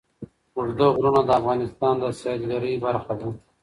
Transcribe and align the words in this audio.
اوږده 0.55 0.87
غرونه 0.95 1.21
د 1.25 1.29
افغانستان 1.39 1.93
د 2.01 2.03
سیلګرۍ 2.19 2.73
برخه 2.85 3.13
ده. 3.19 3.27